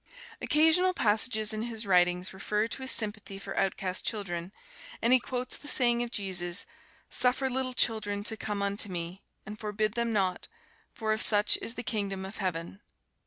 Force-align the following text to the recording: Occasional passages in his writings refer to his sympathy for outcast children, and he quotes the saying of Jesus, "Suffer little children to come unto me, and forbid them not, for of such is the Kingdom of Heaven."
Occasional 0.41 0.95
passages 0.95 1.53
in 1.53 1.61
his 1.61 1.85
writings 1.85 2.33
refer 2.33 2.65
to 2.67 2.81
his 2.81 2.89
sympathy 2.89 3.37
for 3.37 3.55
outcast 3.55 4.03
children, 4.03 4.51
and 4.99 5.13
he 5.13 5.19
quotes 5.19 5.55
the 5.57 5.67
saying 5.67 6.01
of 6.01 6.09
Jesus, 6.09 6.65
"Suffer 7.11 7.47
little 7.51 7.73
children 7.75 8.23
to 8.23 8.35
come 8.35 8.63
unto 8.63 8.89
me, 8.89 9.21
and 9.45 9.59
forbid 9.59 9.93
them 9.93 10.11
not, 10.11 10.47
for 10.91 11.13
of 11.13 11.21
such 11.21 11.55
is 11.61 11.75
the 11.75 11.83
Kingdom 11.83 12.25
of 12.25 12.37
Heaven." 12.37 12.81